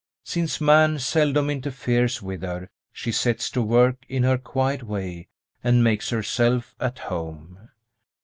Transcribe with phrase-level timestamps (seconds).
[0.23, 5.27] Since man seldom interferes with her, she sets to work in her quiet way
[5.63, 7.69] and makes herself at home.